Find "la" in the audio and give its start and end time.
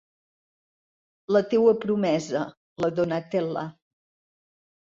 1.37-1.43, 2.87-2.91